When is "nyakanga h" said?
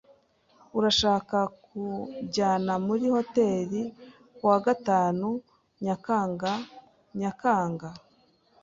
7.19-7.97